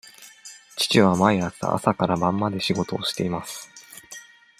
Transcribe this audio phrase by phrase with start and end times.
[0.77, 3.69] 父は毎日朝から晩まで仕事をしています。